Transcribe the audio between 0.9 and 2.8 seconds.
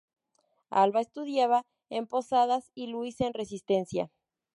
estudiaba en Posadas